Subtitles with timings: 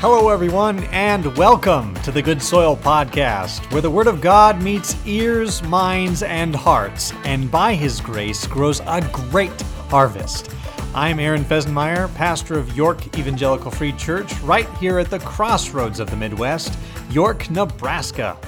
[0.00, 4.94] Hello, everyone, and welcome to the Good Soil Podcast, where the Word of God meets
[5.04, 10.50] ears, minds, and hearts, and by His grace grows a great harvest.
[10.94, 16.08] I'm Aaron Fesenmeyer, pastor of York Evangelical Free Church, right here at the crossroads of
[16.08, 16.78] the Midwest,
[17.10, 18.38] York, Nebraska.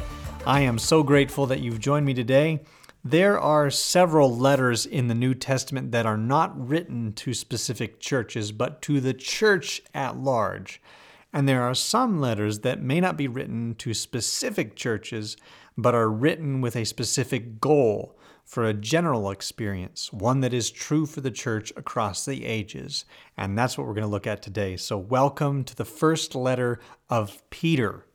[0.47, 2.61] I am so grateful that you've joined me today.
[3.05, 8.53] There are several letters in the New Testament that are not written to specific churches,
[8.53, 10.81] but to the church at large.
[11.33, 15.37] And there are some letters that may not be written to specific churches,
[15.77, 21.07] but are written with a specific goal for a general experience, one that is true
[21.07, 23.05] for the church across the ages.
[23.37, 24.77] And that's what we're going to look at today.
[24.77, 28.07] So, welcome to the first letter of Peter.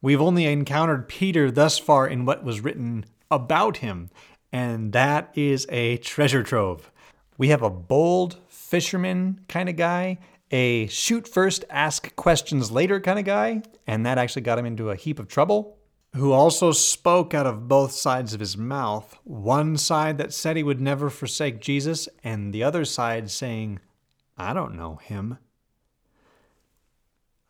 [0.00, 4.10] We've only encountered Peter thus far in what was written about him,
[4.52, 6.92] and that is a treasure trove.
[7.36, 10.18] We have a bold fisherman kind of guy
[10.54, 14.88] a shoot first, ask questions later kind of guy, and that actually got him into
[14.88, 15.78] a heap of trouble.
[16.14, 20.62] Who also spoke out of both sides of his mouth one side that said he
[20.62, 23.80] would never forsake Jesus, and the other side saying,
[24.38, 25.38] I don't know him.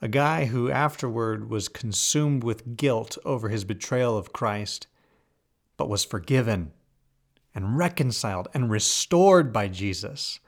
[0.00, 4.86] A guy who afterward was consumed with guilt over his betrayal of Christ,
[5.76, 6.72] but was forgiven
[7.54, 10.40] and reconciled and restored by Jesus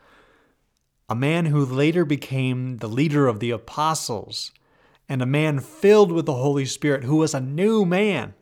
[1.08, 4.50] a man who later became the leader of the apostles,
[5.08, 8.34] and a man filled with the Holy Spirit who was a new man.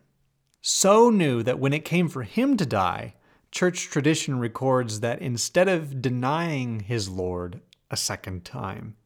[0.62, 3.15] So new that when it came for him to die,
[3.51, 8.97] church tradition records that instead of denying his Lord a second time,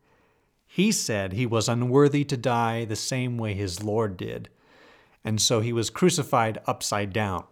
[0.65, 4.49] he said he was unworthy to die the same way his Lord did,
[5.25, 7.45] and so he was crucified upside down.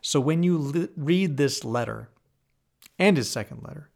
[0.00, 2.08] So when you read this letter
[2.98, 3.88] and his second letter,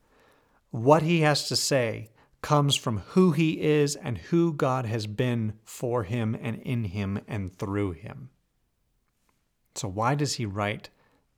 [0.76, 2.10] what he has to say
[2.42, 7.18] comes from who he is and who God has been for him and in him
[7.26, 8.28] and through him.
[9.74, 10.90] So, why does he write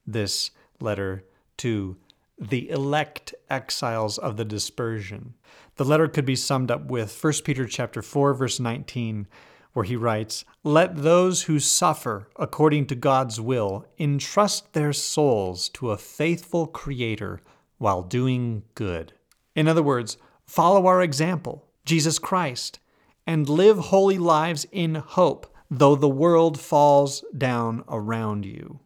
[0.06, 0.50] this
[0.80, 1.24] letter
[1.58, 1.96] to
[2.38, 5.34] the elect exiles of the dispersion?
[5.76, 9.28] The letter could be summed up with 1 Peter chapter 4 verse 19
[9.72, 15.92] where he writes, "Let those who suffer according to God's will entrust their souls to
[15.92, 17.40] a faithful creator
[17.78, 19.12] while doing good."
[19.58, 22.78] In other words, follow our example, Jesus Christ,
[23.26, 28.78] and live holy lives in hope, though the world falls down around you.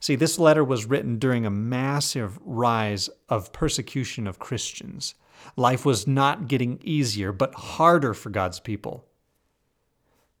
[0.00, 5.14] See, this letter was written during a massive rise of persecution of Christians.
[5.56, 9.04] Life was not getting easier, but harder for God's people.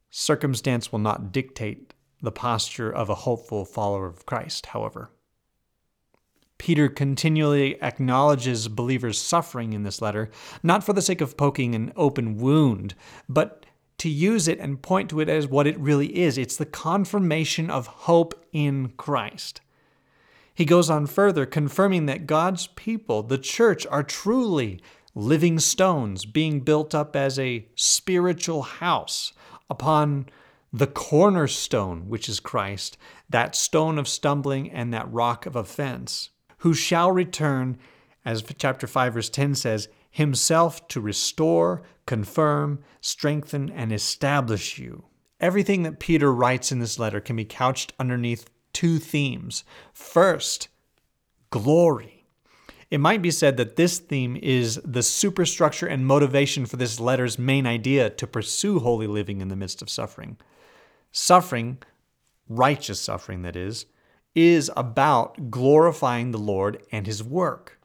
[0.08, 1.92] Circumstance will not dictate
[2.22, 5.10] the posture of a hopeful follower of Christ, however.
[6.60, 10.30] Peter continually acknowledges believers' suffering in this letter,
[10.62, 12.94] not for the sake of poking an open wound,
[13.30, 13.64] but
[13.96, 16.36] to use it and point to it as what it really is.
[16.36, 19.62] It's the confirmation of hope in Christ.
[20.54, 24.82] He goes on further, confirming that God's people, the church, are truly
[25.14, 29.32] living stones being built up as a spiritual house
[29.70, 30.26] upon
[30.74, 32.98] the cornerstone, which is Christ,
[33.30, 36.28] that stone of stumbling and that rock of offense
[36.60, 37.78] who shall return,
[38.24, 45.04] as chapter 5, verse 10 says, himself to restore, confirm, strengthen, and establish you.
[45.40, 49.64] Everything that Peter writes in this letter can be couched underneath two themes.
[49.92, 50.68] First,
[51.50, 52.26] glory.
[52.90, 57.38] It might be said that this theme is the superstructure and motivation for this letter's
[57.38, 60.36] main idea to pursue holy living in the midst of suffering.
[61.12, 61.78] Suffering,
[62.48, 63.86] righteous suffering that is,
[64.34, 67.78] is about glorifying the Lord and his work.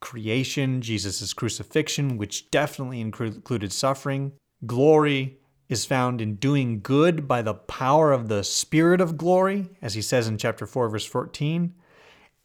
[0.00, 4.32] Creation, Jesus' crucifixion, which definitely included suffering.
[4.64, 5.38] Glory
[5.68, 10.02] is found in doing good by the power of the Spirit of glory, as he
[10.02, 11.74] says in chapter 4, verse 14.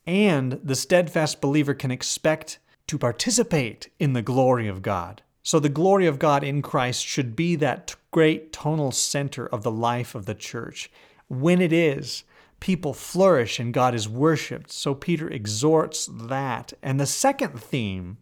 [0.06, 5.24] And the steadfast believer can expect to participate in the glory of God.
[5.42, 9.72] So, the glory of God in Christ should be that great tonal center of the
[9.72, 10.92] life of the church.
[11.28, 12.24] When it is,
[12.60, 14.72] people flourish and God is worshiped.
[14.72, 16.74] So Peter exhorts that.
[16.81, 18.18] And the second theme,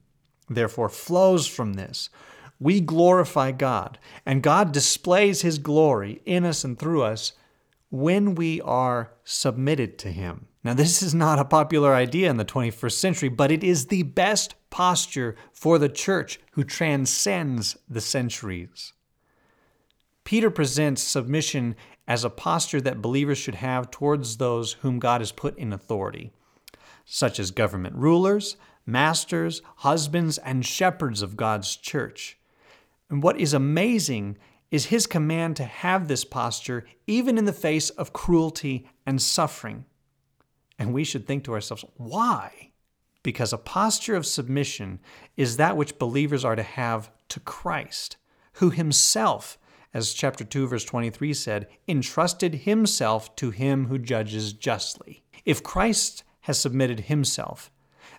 [0.49, 2.09] therefore, flows from this.
[2.59, 7.33] We glorify God, and God displays his glory in us and through us
[7.89, 10.47] when we are submitted to him.
[10.63, 14.03] Now, this is not a popular idea in the 21st century, but it is the
[14.03, 18.93] best posture for the church who transcends the centuries.
[20.23, 21.75] Peter presents submission
[22.07, 26.31] as a posture that believers should have towards those whom God has put in authority,
[27.05, 32.37] such as government rulers, masters, husbands, and shepherds of God's church.
[33.09, 34.37] And what is amazing
[34.71, 39.85] is his command to have this posture even in the face of cruelty and suffering.
[40.79, 42.71] And we should think to ourselves, why?
[43.21, 44.99] Because a posture of submission
[45.37, 48.17] is that which believers are to have to Christ,
[48.53, 49.57] who himself,
[49.93, 55.23] as chapter 2, verse 23 said, entrusted himself to him who judges justly.
[55.45, 57.71] If Christ has submitted himself,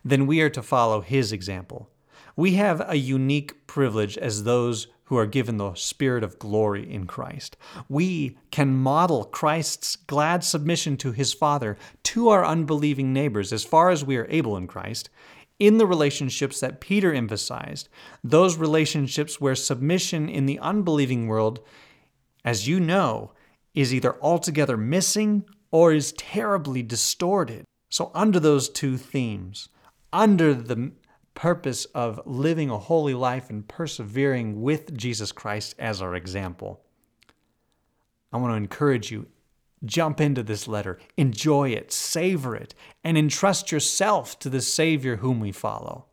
[0.05, 1.91] then we are to follow his example.
[2.37, 7.07] We have a unique privilege as those who are given the spirit of glory in
[7.07, 7.57] Christ.
[7.89, 13.91] We can model Christ's glad submission to his Father to our unbelieving neighbors as far
[13.91, 15.11] as we are able in Christ
[15.59, 17.89] in the relationships that Peter emphasized,
[18.23, 21.61] those relationships where submission in the unbelieving world,
[22.45, 23.33] as you know,
[23.75, 27.65] is either altogether missing or is terribly distorted.
[27.89, 29.69] So, under those two themes,
[30.13, 30.93] under the
[31.35, 36.81] purpose of living a holy life and persevering with Jesus Christ as our example.
[38.33, 39.27] I want to encourage you
[39.87, 45.41] jump into this letter, enjoy it, savor it, and entrust yourself to the Savior whom
[45.41, 46.07] we follow.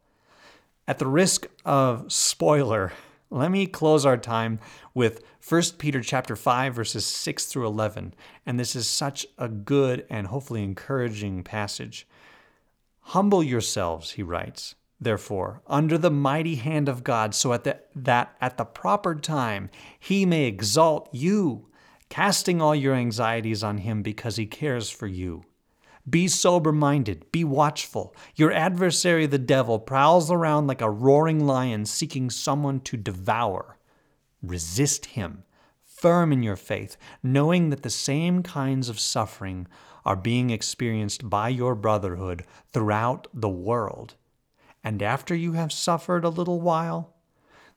[0.88, 2.91] At the risk of spoiler,
[3.29, 4.59] let me close our time
[4.94, 8.13] with 1 Peter chapter 5 verses 6 through 11,
[8.45, 12.07] and this is such a good and hopefully encouraging passage.
[13.01, 18.35] Humble yourselves, he writes, therefore, under the mighty hand of God, so at the, that
[18.39, 19.69] at the proper time
[20.00, 21.68] he may exalt you,
[22.11, 25.45] casting all your anxieties on him because he cares for you.
[26.07, 28.13] Be sober minded, be watchful.
[28.35, 33.77] Your adversary, the devil, prowls around like a roaring lion seeking someone to devour.
[34.43, 35.43] Resist him,
[35.85, 39.65] firm in your faith, knowing that the same kinds of suffering
[40.03, 42.43] are being experienced by your brotherhood
[42.73, 44.15] throughout the world.
[44.83, 47.13] And after you have suffered a little while,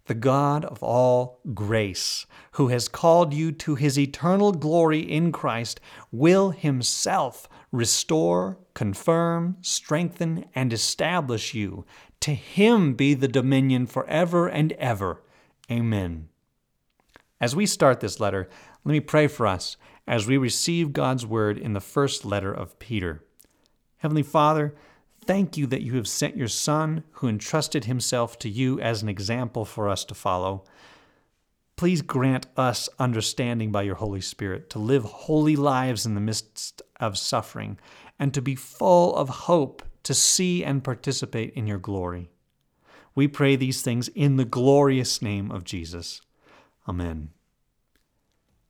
[0.06, 5.80] the God of all grace, who has called you to his eternal glory in Christ,
[6.12, 11.84] will himself restore, confirm, strengthen, and establish you.
[12.20, 15.22] To him be the dominion forever and ever.
[15.70, 16.28] Amen.
[17.40, 18.48] As we start this letter,
[18.84, 22.78] let me pray for us as we receive God's word in the first letter of
[22.78, 23.24] Peter.
[23.98, 24.74] Heavenly Father,
[25.26, 29.08] thank you that you have sent your Son, who entrusted himself to you as an
[29.08, 30.64] example for us to follow.
[31.76, 36.82] Please grant us understanding by your Holy Spirit to live holy lives in the midst
[37.00, 37.78] of suffering
[38.18, 42.30] and to be full of hope to see and participate in your glory.
[43.14, 46.20] We pray these things in the glorious name of Jesus.
[46.88, 47.30] Amen.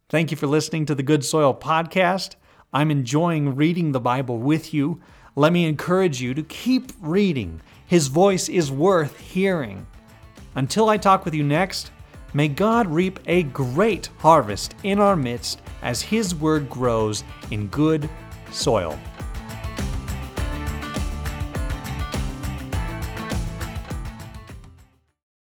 [0.09, 2.37] Thank you for listening to the Good Soil Podcast.
[2.73, 5.01] I'm enjoying reading the Bible with you.
[5.37, 7.61] Let me encourage you to keep reading.
[7.87, 9.85] His voice is worth hearing.
[10.55, 11.91] Until I talk with you next,
[12.35, 18.09] may God reap a great harvest in our midst as His word grows in good
[18.53, 18.97] soil.